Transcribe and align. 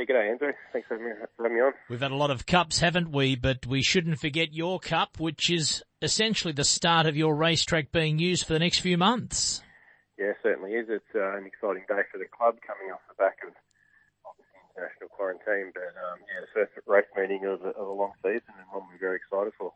Yeah, 0.00 0.06
g'day 0.06 0.30
Andrew. 0.30 0.52
Thanks 0.72 0.88
for 0.88 0.96
having 0.96 1.54
me 1.54 1.60
on. 1.60 1.72
We've 1.90 2.00
had 2.00 2.10
a 2.10 2.16
lot 2.16 2.30
of 2.30 2.46
cups, 2.46 2.80
haven't 2.80 3.12
we? 3.12 3.36
But 3.36 3.66
we 3.66 3.82
shouldn't 3.82 4.18
forget 4.18 4.54
your 4.54 4.80
cup, 4.80 5.20
which 5.20 5.50
is 5.50 5.84
essentially 6.00 6.54
the 6.54 6.64
start 6.64 7.04
of 7.04 7.18
your 7.18 7.36
racetrack 7.36 7.92
being 7.92 8.18
used 8.18 8.46
for 8.46 8.54
the 8.54 8.60
next 8.60 8.78
few 8.78 8.96
months. 8.96 9.60
Yeah, 10.16 10.32
certainly 10.42 10.72
is. 10.72 10.86
It's 10.88 11.04
uh, 11.14 11.36
an 11.36 11.44
exciting 11.44 11.84
day 11.86 12.00
for 12.10 12.16
the 12.16 12.24
club 12.32 12.56
coming 12.64 12.88
off 12.90 13.04
the 13.12 13.20
back 13.20 13.44
of 13.44 13.52
obviously 14.24 14.56
international 14.72 15.12
quarantine, 15.12 15.68
but 15.76 15.92
um, 15.92 16.24
yeah, 16.32 16.48
the 16.48 16.52
first 16.56 16.72
race 16.88 17.04
meeting 17.12 17.44
of, 17.44 17.60
of 17.60 17.86
a 17.86 17.92
long 17.92 18.12
season 18.24 18.56
and 18.56 18.72
one 18.72 18.88
we're 18.88 18.96
very 18.96 19.16
excited 19.20 19.52
for. 19.58 19.74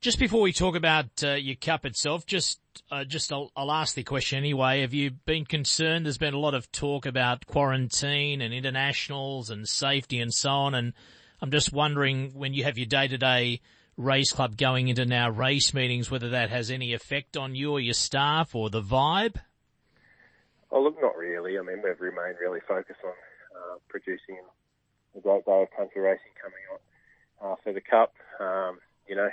Just 0.00 0.18
before 0.18 0.40
we 0.40 0.54
talk 0.54 0.76
about 0.76 1.22
uh, 1.22 1.32
your 1.32 1.56
cup 1.56 1.84
itself, 1.84 2.24
just 2.24 2.58
uh, 2.90 3.04
just 3.04 3.30
I'll, 3.30 3.52
I'll, 3.54 3.70
ask 3.70 3.94
the 3.94 4.02
question 4.02 4.38
anyway. 4.38 4.80
Have 4.80 4.94
you 4.94 5.10
been 5.10 5.44
concerned? 5.44 6.06
There's 6.06 6.16
been 6.16 6.32
a 6.32 6.38
lot 6.38 6.54
of 6.54 6.72
talk 6.72 7.04
about 7.04 7.44
quarantine 7.44 8.40
and 8.40 8.54
internationals 8.54 9.50
and 9.50 9.68
safety 9.68 10.18
and 10.18 10.32
so 10.32 10.48
on. 10.48 10.74
And 10.74 10.94
I'm 11.42 11.50
just 11.50 11.70
wondering 11.70 12.30
when 12.32 12.54
you 12.54 12.64
have 12.64 12.78
your 12.78 12.86
day-to-day 12.86 13.60
race 13.98 14.32
club 14.32 14.56
going 14.56 14.88
into 14.88 15.04
now 15.04 15.28
race 15.28 15.74
meetings, 15.74 16.10
whether 16.10 16.30
that 16.30 16.48
has 16.48 16.70
any 16.70 16.94
effect 16.94 17.36
on 17.36 17.54
you 17.54 17.72
or 17.72 17.80
your 17.80 17.92
staff 17.92 18.54
or 18.54 18.70
the 18.70 18.80
vibe. 18.80 19.36
Oh, 20.70 20.82
look, 20.82 20.96
not 21.02 21.14
really. 21.18 21.58
I 21.58 21.60
mean, 21.60 21.82
we've 21.84 22.00
remained 22.00 22.36
really 22.40 22.60
focused 22.66 23.00
on 23.04 23.10
uh, 23.10 23.76
producing 23.88 24.38
a 25.14 25.20
great 25.20 25.44
day 25.44 25.60
of 25.60 25.68
country 25.76 26.00
racing 26.00 26.32
coming 26.40 26.58
on 26.72 27.52
uh, 27.52 27.56
for 27.62 27.74
the 27.74 27.82
cup. 27.82 28.14
Um, 28.40 28.78
you 29.06 29.14
know, 29.14 29.28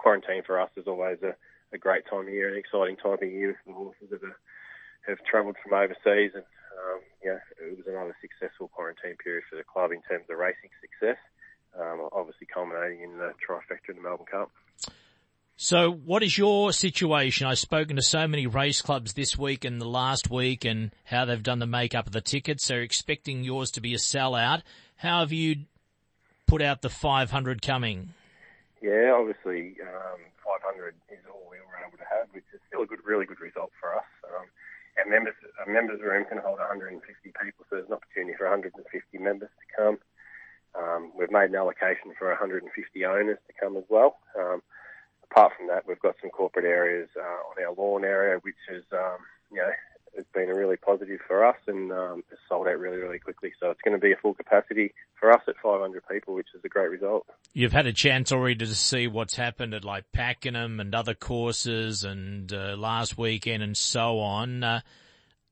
quarantine 0.00 0.42
for 0.46 0.60
us 0.60 0.70
is 0.76 0.88
always 0.88 1.18
a, 1.22 1.36
a 1.72 1.78
great 1.78 2.04
time 2.08 2.26
of 2.26 2.32
year, 2.32 2.52
an 2.52 2.58
exciting 2.58 2.96
time 2.96 3.20
of 3.20 3.22
year 3.22 3.60
for 3.62 3.70
the 3.70 3.76
horses 3.76 4.08
that 4.10 4.24
are, 4.24 4.38
have 5.06 5.18
travelled 5.28 5.56
from 5.62 5.74
overseas. 5.76 6.32
And 6.34 6.44
um, 6.80 7.00
yeah, 7.24 7.38
it 7.60 7.76
was 7.76 7.86
another 7.86 8.16
successful 8.20 8.68
quarantine 8.68 9.16
period 9.22 9.44
for 9.50 9.56
the 9.56 9.64
club 9.64 9.92
in 9.92 10.00
terms 10.08 10.24
of 10.30 10.38
racing 10.38 10.70
success. 10.80 11.20
Um, 11.78 12.08
obviously 12.12 12.48
culminating 12.52 13.04
in 13.04 13.18
the 13.18 13.32
trifecta 13.38 13.90
in 13.90 13.96
the 13.96 14.02
Melbourne 14.02 14.26
Cup. 14.26 14.50
So 15.62 15.90
what 15.92 16.22
is 16.22 16.38
your 16.38 16.72
situation? 16.72 17.46
I've 17.46 17.58
spoken 17.58 17.96
to 17.96 18.02
so 18.02 18.26
many 18.26 18.46
race 18.46 18.80
clubs 18.80 19.12
this 19.12 19.36
week 19.36 19.66
and 19.66 19.78
the 19.78 19.86
last 19.86 20.30
week 20.30 20.64
and 20.64 20.90
how 21.04 21.26
they've 21.26 21.42
done 21.42 21.58
the 21.58 21.66
makeup 21.66 22.06
of 22.06 22.14
the 22.14 22.22
tickets. 22.22 22.66
They're 22.66 22.80
expecting 22.80 23.44
yours 23.44 23.70
to 23.72 23.82
be 23.82 23.92
a 23.92 23.98
sellout. 23.98 24.62
How 24.96 25.20
have 25.20 25.32
you 25.32 25.66
put 26.46 26.62
out 26.62 26.80
the 26.80 26.88
500 26.88 27.60
coming? 27.60 28.14
Yeah, 28.80 29.12
obviously, 29.16 29.76
um, 29.84 30.20
500 30.44 30.96
is 31.12 31.20
all 31.28 31.44
we 31.48 31.60
were 31.60 31.80
able 31.84 32.00
to 32.00 32.08
have, 32.08 32.28
which 32.32 32.48
is 32.52 32.60
still 32.68 32.82
a 32.82 32.88
good, 32.88 33.04
really 33.04 33.26
good 33.28 33.40
result 33.40 33.72
for 33.80 33.96
us. 33.96 34.08
Um, 34.24 34.48
our 34.98 35.08
members, 35.08 35.36
our 35.60 35.70
members 35.70 36.00
room 36.00 36.24
can 36.28 36.40
hold 36.40 36.58
150 36.58 37.00
people, 37.24 37.64
so 37.68 37.76
there's 37.76 37.88
an 37.88 37.96
opportunity 37.96 38.36
for 38.36 38.48
150 38.48 38.72
members 39.18 39.52
to 39.52 39.66
come. 39.76 39.96
Um, 40.76 41.12
we've 41.16 41.32
made 41.32 41.50
an 41.50 41.56
allocation 41.56 42.12
for 42.18 42.28
150 42.28 42.68
owners 43.04 43.38
to 43.48 43.52
come 43.60 43.76
as 43.76 43.84
well. 43.88 44.18
Um, 44.38 44.62
apart 45.30 45.52
from 45.56 45.68
that, 45.68 45.86
we've 45.86 46.00
got 46.00 46.16
some 46.20 46.30
corporate 46.30 46.64
areas 46.66 47.08
uh, 47.16 47.40
on 47.48 47.56
our 47.64 47.74
lawn 47.74 48.04
area, 48.04 48.38
which 48.42 48.60
is, 48.70 48.84
um, 48.92 49.18
you 49.50 49.58
know, 49.58 49.72
been 50.40 50.50
a 50.50 50.58
really 50.58 50.76
positive 50.76 51.20
for 51.26 51.44
us 51.44 51.56
and 51.66 51.92
um, 51.92 52.22
it's 52.30 52.40
sold 52.48 52.66
out 52.66 52.78
really, 52.78 52.96
really 52.96 53.18
quickly. 53.18 53.52
So 53.60 53.70
it's 53.70 53.80
going 53.82 53.98
to 53.98 54.00
be 54.00 54.12
a 54.12 54.16
full 54.16 54.34
capacity 54.34 54.92
for 55.18 55.30
us 55.30 55.42
at 55.46 55.54
500 55.62 56.02
people, 56.10 56.34
which 56.34 56.48
is 56.54 56.62
a 56.64 56.68
great 56.68 56.90
result. 56.90 57.26
You've 57.52 57.72
had 57.72 57.86
a 57.86 57.92
chance 57.92 58.32
already 58.32 58.56
to 58.56 58.74
see 58.74 59.06
what's 59.06 59.36
happened 59.36 59.74
at 59.74 59.84
like 59.84 60.10
Pakenham 60.12 60.80
and 60.80 60.94
other 60.94 61.14
courses 61.14 62.04
and 62.04 62.52
uh, 62.52 62.76
last 62.78 63.18
weekend 63.18 63.62
and 63.62 63.76
so 63.76 64.18
on. 64.20 64.64
Uh, 64.64 64.80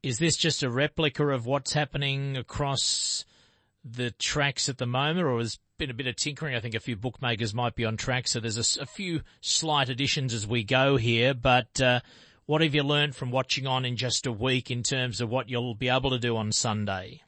is 0.02 0.18
this 0.18 0.36
just 0.36 0.62
a 0.62 0.70
replica 0.70 1.26
of 1.28 1.44
what's 1.44 1.72
happening 1.72 2.36
across 2.36 3.24
the 3.84 4.10
tracks 4.12 4.68
at 4.68 4.78
the 4.78 4.86
moment 4.86 5.26
or 5.26 5.38
has 5.38 5.58
been 5.76 5.90
a 5.90 5.94
bit 5.94 6.06
of 6.06 6.16
tinkering? 6.16 6.54
I 6.54 6.60
think 6.60 6.74
a 6.74 6.80
few 6.80 6.96
bookmakers 6.96 7.52
might 7.52 7.74
be 7.74 7.84
on 7.84 7.96
track. 7.96 8.26
So 8.26 8.40
there's 8.40 8.78
a, 8.78 8.82
a 8.82 8.86
few 8.86 9.20
slight 9.40 9.90
additions 9.90 10.32
as 10.32 10.46
we 10.46 10.64
go 10.64 10.96
here, 10.96 11.34
but, 11.34 11.80
uh, 11.80 12.00
what 12.48 12.62
have 12.62 12.74
you 12.74 12.82
learned 12.82 13.14
from 13.14 13.30
watching 13.30 13.66
on 13.66 13.84
in 13.84 13.94
just 13.94 14.24
a 14.24 14.32
week 14.32 14.70
in 14.70 14.82
terms 14.82 15.20
of 15.20 15.28
what 15.28 15.50
you'll 15.50 15.74
be 15.74 15.90
able 15.90 16.08
to 16.08 16.18
do 16.18 16.34
on 16.34 16.50
Sunday? 16.50 17.20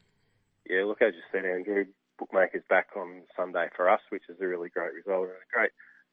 Yeah, 0.65 0.85
look, 0.89 1.03
as 1.03 1.13
you 1.13 1.21
said, 1.31 1.45
Andrew, 1.45 1.85
bookmakers 2.19 2.65
back 2.71 2.89
on 2.97 3.21
Sunday 3.37 3.69
for 3.77 3.91
us, 3.91 4.01
which 4.09 4.23
is 4.31 4.41
a 4.41 4.47
really 4.47 4.71
great 4.71 4.95
result 4.95 5.29
and 5.29 5.37
a 5.37 5.53
great, 5.53 5.73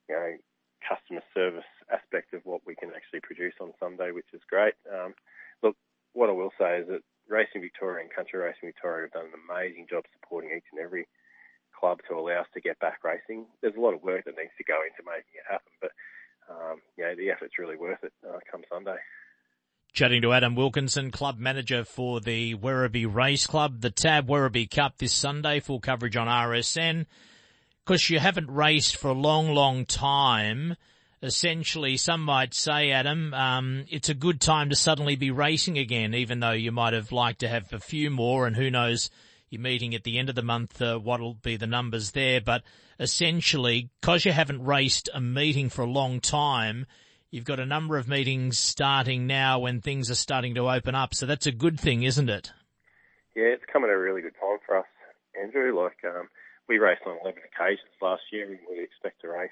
you 0.09 0.15
know, 0.15 0.35
customer 0.83 1.23
service 1.33 1.71
aspect 1.87 2.33
of 2.33 2.43
what 2.43 2.67
we 2.67 2.75
can 2.75 2.91
actually 2.91 3.21
produce 3.23 3.55
on 3.61 3.71
Sunday, 3.79 4.11
which 4.11 4.27
is 4.33 4.41
great. 4.43 4.73
Um, 4.91 5.15
look, 5.63 5.77
what 6.11 6.27
I 6.29 6.33
will 6.33 6.51
say 6.59 6.83
is 6.83 6.87
that 6.91 6.99
Racing 7.29 7.61
Victoria 7.61 8.03
and 8.03 8.11
Country 8.11 8.43
Racing 8.43 8.75
Victoria 8.75 9.07
have 9.07 9.15
done 9.15 9.31
an 9.31 9.39
amazing 9.39 9.87
job 9.89 10.03
supporting 10.19 10.51
each 10.51 10.67
and 10.75 10.83
every 10.83 11.07
club 11.71 12.03
to 12.09 12.19
allow 12.19 12.43
us 12.43 12.51
to 12.55 12.59
get 12.59 12.77
back 12.83 12.99
racing. 13.07 13.47
There's 13.61 13.79
a 13.79 13.79
lot 13.79 13.95
of 13.95 14.03
work 14.03 14.25
that 14.25 14.35
needs 14.35 14.51
to 14.59 14.67
go 14.67 14.83
into 14.83 14.99
making 15.07 15.39
it 15.39 15.47
happen, 15.47 15.71
but 15.79 15.95
um, 16.49 16.81
the 16.97 17.29
effort's 17.29 17.57
really 17.59 17.77
worth 17.77 18.03
it 18.03 18.13
uh, 18.27 18.39
come 18.51 18.61
Sunday. 18.69 18.97
Chatting 19.93 20.21
to 20.21 20.33
Adam 20.33 20.55
Wilkinson, 20.55 21.11
club 21.11 21.39
manager 21.39 21.83
for 21.83 22.19
the 22.19 22.55
Werribee 22.55 23.11
Race 23.11 23.47
Club, 23.47 23.81
the 23.81 23.89
Tab 23.89 24.27
Werribee 24.27 24.69
Cup 24.69 24.97
this 24.97 25.13
Sunday, 25.13 25.59
full 25.59 25.79
coverage 25.79 26.15
on 26.15 26.27
RSN. 26.27 27.05
Because 27.83 28.09
you 28.09 28.19
haven't 28.19 28.51
raced 28.51 28.97
for 28.97 29.07
a 29.07 29.13
long, 29.13 29.53
long 29.53 29.85
time, 29.85 30.75
essentially 31.23 31.97
some 31.97 32.21
might 32.21 32.53
say, 32.53 32.91
Adam, 32.91 33.33
um, 33.33 33.85
it's 33.89 34.09
a 34.09 34.13
good 34.13 34.39
time 34.41 34.69
to 34.69 34.75
suddenly 34.75 35.15
be 35.15 35.31
racing 35.31 35.77
again, 35.77 36.13
even 36.13 36.41
though 36.41 36.51
you 36.51 36.71
might 36.71 36.93
have 36.93 37.11
liked 37.11 37.39
to 37.39 37.47
have 37.47 37.71
a 37.73 37.79
few 37.79 38.11
more 38.11 38.45
and 38.45 38.55
who 38.55 38.69
knows, 38.69 39.09
you're 39.49 39.61
meeting 39.61 39.95
at 39.95 40.03
the 40.03 40.17
end 40.17 40.29
of 40.29 40.35
the 40.35 40.41
month, 40.41 40.81
uh, 40.81 40.97
what'll 40.97 41.35
be 41.35 41.57
the 41.57 41.67
numbers 41.67 42.11
there, 42.11 42.41
but 42.41 42.63
essentially, 42.99 43.89
because 44.01 44.25
you 44.25 44.31
haven't 44.31 44.63
raced 44.63 45.09
a 45.13 45.21
meeting 45.21 45.69
for 45.69 45.83
a 45.83 45.89
long 45.89 46.19
time, 46.19 46.85
you've 47.31 47.45
got 47.45 47.59
a 47.59 47.65
number 47.65 47.97
of 47.97 48.07
meetings 48.07 48.57
starting 48.57 49.27
now 49.27 49.59
when 49.59 49.81
things 49.81 50.09
are 50.11 50.15
starting 50.15 50.55
to 50.55 50.69
open 50.69 50.95
up. 50.95 51.13
So 51.13 51.25
that's 51.25 51.47
a 51.47 51.51
good 51.51 51.79
thing, 51.79 52.03
isn't 52.03 52.29
it? 52.29 52.51
Yeah, 53.35 53.53
it's 53.53 53.63
coming 53.71 53.89
at 53.89 53.95
a 53.95 53.99
really 53.99 54.21
good 54.21 54.35
time 54.39 54.57
for 54.65 54.77
us, 54.77 54.85
Andrew. 55.41 55.79
Like, 55.79 55.97
um, 56.05 56.29
we 56.67 56.79
raced 56.79 57.03
on 57.05 57.17
11 57.21 57.41
occasions 57.53 57.91
last 58.01 58.23
year 58.31 58.49
and 58.49 58.59
we 58.69 58.83
expect 58.83 59.21
to 59.21 59.29
race, 59.29 59.51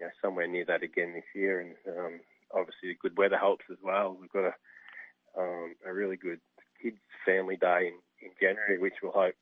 you 0.00 0.06
know, 0.06 0.12
somewhere 0.22 0.46
near 0.46 0.64
that 0.66 0.82
again 0.82 1.12
this 1.12 1.28
year. 1.34 1.60
And, 1.60 1.98
um, 1.98 2.20
obviously 2.54 2.90
the 2.90 2.98
good 3.02 3.18
weather 3.18 3.36
helps 3.36 3.64
as 3.70 3.78
well. 3.82 4.16
We've 4.18 4.32
got 4.32 4.52
a, 4.52 5.40
um, 5.40 5.74
a 5.86 5.92
really 5.92 6.16
good 6.16 6.40
kids 6.82 6.96
family 7.24 7.56
day 7.56 7.92
in, 7.92 8.28
in 8.28 8.32
January, 8.40 8.78
which 8.78 8.94
we'll 9.02 9.12
hope 9.12 9.34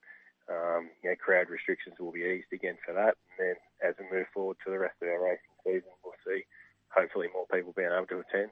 um, 0.49 0.91
you 1.03 1.11
know, 1.11 1.17
crowd 1.17 1.51
restrictions 1.51 1.97
will 1.99 2.13
be 2.13 2.21
eased 2.21 2.53
again 2.53 2.77
for 2.85 2.95
that. 2.95 3.17
And 3.31 3.39
then 3.39 3.55
as 3.83 3.95
we 3.99 4.17
move 4.17 4.27
forward 4.33 4.57
to 4.65 4.71
the 4.71 4.79
rest 4.79 4.95
of 5.03 5.09
our 5.09 5.23
racing 5.23 5.57
season, 5.65 5.91
we'll 6.05 6.15
see 6.27 6.45
hopefully 6.89 7.29
more 7.33 7.47
people 7.53 7.75
being 7.77 7.91
able 7.93 8.07
to 8.07 8.23
attend. 8.29 8.51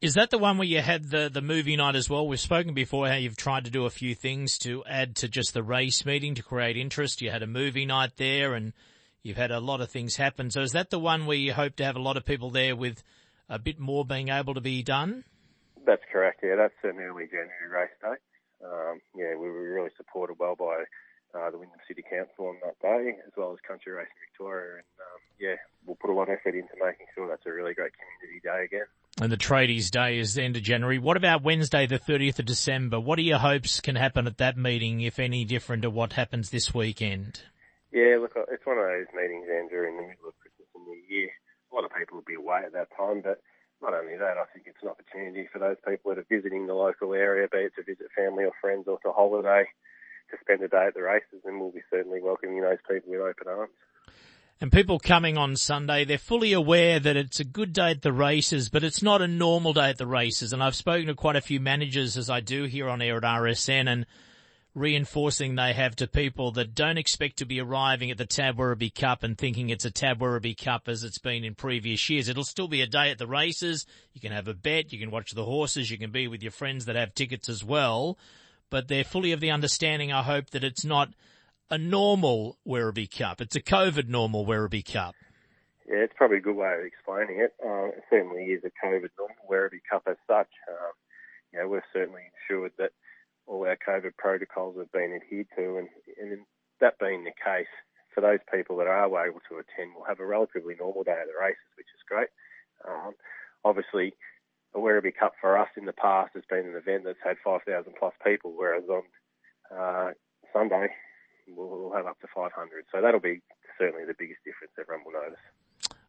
Is 0.00 0.14
that 0.14 0.30
the 0.30 0.38
one 0.38 0.58
where 0.58 0.66
you 0.66 0.80
had 0.80 1.10
the, 1.10 1.30
the 1.32 1.40
movie 1.40 1.76
night 1.76 1.96
as 1.96 2.10
well? 2.10 2.26
We've 2.26 2.40
spoken 2.40 2.74
before 2.74 3.08
how 3.08 3.14
you've 3.14 3.36
tried 3.36 3.64
to 3.64 3.70
do 3.70 3.86
a 3.86 3.90
few 3.90 4.14
things 4.14 4.58
to 4.58 4.84
add 4.84 5.16
to 5.16 5.28
just 5.28 5.54
the 5.54 5.62
race 5.62 6.04
meeting 6.04 6.34
to 6.34 6.42
create 6.42 6.76
interest. 6.76 7.22
You 7.22 7.30
had 7.30 7.42
a 7.42 7.46
movie 7.46 7.86
night 7.86 8.16
there 8.16 8.54
and 8.54 8.72
you've 9.22 9.36
had 9.36 9.50
a 9.50 9.60
lot 9.60 9.80
of 9.80 9.90
things 9.90 10.16
happen. 10.16 10.50
So 10.50 10.60
is 10.60 10.72
that 10.72 10.90
the 10.90 10.98
one 10.98 11.26
where 11.26 11.36
you 11.36 11.52
hope 11.52 11.76
to 11.76 11.84
have 11.84 11.96
a 11.96 12.02
lot 12.02 12.16
of 12.16 12.26
people 12.26 12.50
there 12.50 12.76
with 12.76 13.02
a 13.48 13.58
bit 13.58 13.78
more 13.78 14.04
being 14.04 14.28
able 14.28 14.54
to 14.54 14.60
be 14.60 14.82
done? 14.82 15.24
That's 15.86 16.02
correct. 16.10 16.40
Yeah, 16.42 16.56
that's 16.56 16.74
an 16.82 17.00
early 17.00 17.26
January 17.26 17.68
race 17.70 17.96
day. 18.00 18.16
Um, 18.64 19.00
yeah, 19.14 19.36
we 19.36 19.50
were 19.50 19.74
really 19.74 19.90
supported 19.96 20.36
well 20.38 20.56
by 20.56 20.84
uh, 21.34 21.50
the 21.50 21.58
Wyndham 21.58 21.80
City 21.86 22.02
Council 22.02 22.48
on 22.48 22.56
that 22.64 22.80
day, 22.80 23.16
as 23.26 23.32
well 23.36 23.52
as 23.52 23.58
Country 23.66 23.92
Racing 23.92 24.14
Victoria. 24.30 24.80
And 24.80 24.96
um, 25.00 25.20
yeah, 25.38 25.56
we'll 25.84 25.96
put 25.96 26.10
a 26.10 26.14
lot 26.14 26.28
of 26.28 26.38
effort 26.38 26.54
into 26.54 26.72
making 26.80 27.06
sure 27.14 27.28
that's 27.28 27.44
a 27.46 27.52
really 27.52 27.74
great 27.74 27.92
community 27.92 28.40
day 28.42 28.64
again. 28.64 28.86
And 29.20 29.30
the 29.30 29.36
Tradies 29.36 29.90
Day 29.90 30.18
is 30.18 30.34
the 30.34 30.42
end 30.42 30.56
of 30.56 30.62
January. 30.62 30.98
What 30.98 31.16
about 31.16 31.42
Wednesday, 31.42 31.86
the 31.86 31.98
30th 31.98 32.40
of 32.40 32.46
December? 32.46 32.98
What 32.98 33.18
are 33.18 33.22
your 33.22 33.38
hopes 33.38 33.80
can 33.80 33.96
happen 33.96 34.26
at 34.26 34.38
that 34.38 34.56
meeting, 34.56 35.02
if 35.02 35.18
any 35.18 35.44
different 35.44 35.82
to 35.82 35.90
what 35.90 36.14
happens 36.14 36.50
this 36.50 36.74
weekend? 36.74 37.42
Yeah, 37.92 38.18
look, 38.20 38.32
it's 38.34 38.66
one 38.66 38.78
of 38.78 38.84
those 38.84 39.06
meetings, 39.14 39.46
Andrew, 39.46 39.86
in 39.86 39.96
the 39.96 40.02
middle 40.02 40.28
of 40.28 40.34
Christmas 40.40 40.66
and 40.74 40.84
New 40.84 40.98
Year. 41.08 41.30
A 41.70 41.74
lot 41.74 41.84
of 41.84 41.92
people 41.96 42.18
will 42.18 42.26
be 42.26 42.34
away 42.34 42.62
at 42.66 42.72
that 42.72 42.88
time, 42.96 43.20
but 43.22 43.40
not 43.82 43.94
only 43.94 44.16
that, 44.16 44.38
I 44.38 44.44
think 44.52 44.66
it's 44.66 44.82
an 44.82 44.88
opportunity 44.88 45.48
for 45.52 45.58
those 45.58 45.76
people 45.86 46.10
that 46.10 46.20
are 46.20 46.26
visiting 46.28 46.66
the 46.66 46.74
local 46.74 47.14
area, 47.14 47.48
be 47.50 47.58
it 47.58 47.72
to 47.76 47.82
visit 47.82 48.06
family 48.16 48.44
or 48.44 48.52
friends 48.60 48.86
or 48.88 48.98
to 49.00 49.12
holiday, 49.12 49.64
to 50.30 50.36
spend 50.40 50.62
a 50.62 50.68
day 50.68 50.86
at 50.88 50.94
the 50.94 51.02
races, 51.02 51.42
and 51.44 51.60
we'll 51.60 51.70
be 51.70 51.82
certainly 51.90 52.20
welcoming 52.20 52.60
those 52.60 52.78
people 52.88 53.12
with 53.12 53.20
open 53.20 53.48
arms. 53.48 53.72
And 54.60 54.72
people 54.72 54.98
coming 54.98 55.36
on 55.36 55.56
Sunday, 55.56 56.04
they're 56.04 56.16
fully 56.16 56.52
aware 56.52 57.00
that 57.00 57.16
it's 57.16 57.40
a 57.40 57.44
good 57.44 57.72
day 57.72 57.90
at 57.90 58.02
the 58.02 58.12
races, 58.12 58.68
but 58.68 58.84
it's 58.84 59.02
not 59.02 59.20
a 59.20 59.28
normal 59.28 59.72
day 59.72 59.90
at 59.90 59.98
the 59.98 60.06
races. 60.06 60.52
And 60.52 60.62
I've 60.62 60.76
spoken 60.76 61.08
to 61.08 61.14
quite 61.14 61.36
a 61.36 61.40
few 61.40 61.60
managers 61.60 62.16
as 62.16 62.30
I 62.30 62.40
do 62.40 62.64
here 62.64 62.88
on 62.88 63.02
air 63.02 63.16
at 63.16 63.24
RSN 63.24 63.88
and 63.88 64.06
reinforcing 64.74 65.54
they 65.54 65.72
have 65.72 65.94
to 65.96 66.06
people 66.06 66.50
that 66.52 66.74
don't 66.74 66.98
expect 66.98 67.38
to 67.38 67.46
be 67.46 67.60
arriving 67.60 68.10
at 68.10 68.18
the 68.18 68.26
Tab 68.26 68.56
Werribee 68.56 68.94
Cup 68.94 69.22
and 69.22 69.38
thinking 69.38 69.70
it's 69.70 69.84
a 69.84 69.90
Tab 69.90 70.18
Werribee 70.18 70.56
Cup 70.56 70.88
as 70.88 71.04
it's 71.04 71.18
been 71.18 71.44
in 71.44 71.54
previous 71.54 72.10
years. 72.10 72.28
It'll 72.28 72.44
still 72.44 72.68
be 72.68 72.80
a 72.80 72.86
day 72.86 73.10
at 73.10 73.18
the 73.18 73.26
races. 73.26 73.86
You 74.12 74.20
can 74.20 74.32
have 74.32 74.48
a 74.48 74.54
bet. 74.54 74.92
You 74.92 74.98
can 74.98 75.10
watch 75.10 75.32
the 75.32 75.44
horses. 75.44 75.90
You 75.90 75.98
can 75.98 76.10
be 76.10 76.26
with 76.26 76.42
your 76.42 76.52
friends 76.52 76.86
that 76.86 76.96
have 76.96 77.14
tickets 77.14 77.48
as 77.48 77.62
well 77.62 78.18
but 78.74 78.88
they're 78.88 79.04
fully 79.04 79.30
of 79.30 79.38
the 79.38 79.52
understanding, 79.52 80.12
I 80.12 80.22
hope, 80.22 80.50
that 80.50 80.64
it's 80.64 80.84
not 80.84 81.10
a 81.70 81.78
normal 81.78 82.58
Werribee 82.66 83.16
Cup. 83.16 83.40
It's 83.40 83.54
a 83.54 83.62
COVID 83.62 84.08
normal 84.08 84.44
Werribee 84.44 84.92
Cup. 84.92 85.14
Yeah, 85.88 85.98
it's 85.98 86.12
probably 86.16 86.38
a 86.38 86.40
good 86.40 86.56
way 86.56 86.74
of 86.80 86.84
explaining 86.84 87.40
it. 87.40 87.54
Uh, 87.64 87.94
it 87.94 88.02
certainly 88.10 88.46
is 88.46 88.64
a 88.64 88.72
COVID 88.84 89.10
normal 89.16 89.36
Werribee 89.48 89.82
Cup 89.88 90.02
as 90.08 90.16
such. 90.26 90.48
Um, 90.68 90.92
you 91.52 91.60
know, 91.60 91.68
we've 91.68 91.82
certainly 91.92 92.22
ensured 92.34 92.72
that 92.78 92.90
all 93.46 93.66
our 93.66 93.76
COVID 93.76 94.16
protocols 94.16 94.76
have 94.78 94.92
been 94.92 95.14
adhered 95.14 95.48
to, 95.56 95.78
and, 95.78 95.88
and 96.20 96.46
that 96.80 96.98
being 96.98 97.24
the 97.24 97.32
case, 97.32 97.70
for 98.14 98.20
those 98.20 98.38
people 98.52 98.76
that 98.78 98.86
are 98.86 99.04
able 99.04 99.40
to 99.48 99.58
attend, 99.58 99.92
we'll 99.94 100.06
have 100.06 100.20
a 100.20 100.26
relatively 100.26 100.74
normal 100.78 101.02
day 101.02 101.18
at 101.18 101.26
the 101.26 101.38
races, 101.38 101.74
which 101.76 101.90
is 101.94 102.08
great. 102.08 102.28
Um, 102.86 103.12
obviously, 103.64 104.14
a 104.74 104.78
Werribee 104.78 105.16
Cup 105.16 105.34
for 105.40 105.58
us 105.58 105.68
in 105.76 105.84
the 105.84 105.92
past 105.92 106.32
has 106.34 106.44
been 106.48 106.66
an 106.66 106.76
event 106.76 107.04
that's 107.04 107.22
had 107.22 107.36
5,000 107.44 107.66
plus 107.98 108.14
people, 108.24 108.54
whereas 108.56 108.84
on 108.88 109.02
uh, 109.70 110.10
Sunday 110.52 110.88
we'll, 111.48 111.68
we'll 111.68 111.92
have 111.92 112.06
up 112.06 112.20
to 112.20 112.28
500. 112.34 112.50
So 112.92 113.00
that'll 113.00 113.20
be 113.20 113.40
certainly 113.78 114.06
the 114.06 114.18
biggest 114.18 114.40
difference 114.44 114.72
everyone 114.78 115.04
will 115.04 115.20
notice. 115.20 115.42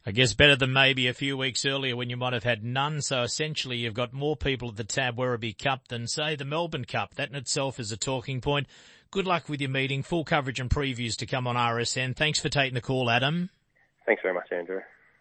I 0.08 0.12
guess 0.12 0.36
better 0.36 0.56
than 0.56 0.72
maybe 0.72 1.08
a 1.08 1.16
few 1.16 1.36
weeks 1.36 1.66
earlier 1.66 1.96
when 1.96 2.12
you 2.12 2.18
might 2.18 2.34
have 2.34 2.44
had 2.44 2.64
none. 2.64 3.02
So 3.02 3.24
essentially 3.24 3.78
you've 3.78 3.96
got 3.96 4.14
more 4.14 4.38
people 4.38 4.70
at 4.70 4.76
the 4.76 4.84
Tab 4.84 5.18
Werribee 5.18 5.58
Cup 5.58 5.88
than 5.88 6.08
say 6.08 6.36
the 6.36 6.46
Melbourne 6.46 6.86
Cup. 6.86 7.16
That 7.16 7.30
in 7.30 7.36
itself 7.36 7.80
is 7.80 7.92
a 7.92 7.98
talking 7.98 8.40
point. 8.40 8.68
Good 9.10 9.26
luck 9.26 9.50
with 9.50 9.62
your 9.62 9.72
meeting. 9.72 10.04
Full 10.04 10.24
coverage 10.24 10.60
and 10.60 10.70
previews 10.70 11.16
to 11.18 11.26
come 11.26 11.48
on 11.48 11.56
RSN. 11.56 12.16
Thanks 12.16 12.40
for 12.40 12.50
taking 12.50 12.76
the 12.76 12.82
call, 12.82 13.10
Adam. 13.10 13.50
Thanks 14.06 14.22
very 14.22 14.36
much, 14.36 14.52
Andrew. 14.52 14.82